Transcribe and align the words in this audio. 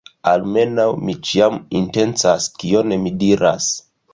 Almenaŭ,... 0.29 0.85
mi 1.09 1.15
ĉiam 1.31 1.59
intencas 1.81 2.51
kion 2.63 2.99
mi 3.05 3.17
diras. 3.25 3.73